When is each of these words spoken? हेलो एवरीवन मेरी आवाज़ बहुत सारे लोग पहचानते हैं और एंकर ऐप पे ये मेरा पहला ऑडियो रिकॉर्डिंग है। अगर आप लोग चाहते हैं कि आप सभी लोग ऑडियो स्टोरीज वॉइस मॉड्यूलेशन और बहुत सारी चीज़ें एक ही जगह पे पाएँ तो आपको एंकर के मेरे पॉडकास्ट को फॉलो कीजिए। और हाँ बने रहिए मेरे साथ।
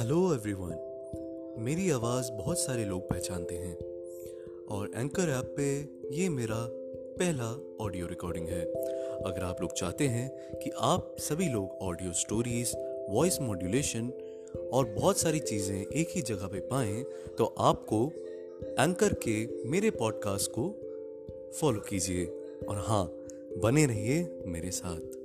हेलो 0.00 0.34
एवरीवन 0.34 1.56
मेरी 1.58 1.90
आवाज़ 1.90 2.32
बहुत 2.32 2.58
सारे 2.58 2.84
लोग 2.84 3.10
पहचानते 3.10 3.54
हैं 3.54 3.76
और 4.66 4.90
एंकर 4.96 5.22
ऐप 5.22 5.54
पे 5.56 5.88
ये 6.16 6.28
मेरा 6.28 6.68
पहला 7.18 7.76
ऑडियो 7.80 8.06
रिकॉर्डिंग 8.06 8.48
है। 8.48 8.64
अगर 9.22 9.44
आप 9.44 9.60
लोग 9.60 9.72
चाहते 9.72 10.06
हैं 10.06 10.54
कि 10.58 10.70
आप 10.78 11.16
सभी 11.18 11.48
लोग 11.48 11.70
ऑडियो 11.82 12.12
स्टोरीज 12.12 12.72
वॉइस 13.10 13.40
मॉड्यूलेशन 13.40 14.08
और 14.72 14.84
बहुत 14.84 15.18
सारी 15.18 15.38
चीज़ें 15.38 15.86
एक 15.86 16.08
ही 16.10 16.22
जगह 16.22 16.46
पे 16.46 16.60
पाएँ 16.60 17.02
तो 17.38 17.44
आपको 17.44 18.12
एंकर 18.82 19.14
के 19.14 19.68
मेरे 19.68 19.90
पॉडकास्ट 19.90 20.50
को 20.58 20.74
फॉलो 21.60 21.80
कीजिए। 21.80 22.26
और 22.68 22.76
हाँ 22.76 23.04
बने 23.58 23.86
रहिए 23.86 24.42
मेरे 24.46 24.70
साथ। 24.70 25.19